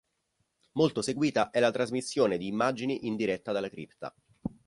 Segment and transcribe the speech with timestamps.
[0.71, 4.11] Molto seguita è la trasmissione di immagini in diretta dalla cripta.